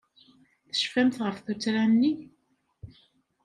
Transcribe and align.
Tecfamt 0.67 1.21
ɣef 1.25 1.37
tuttra-nni? 1.39 2.11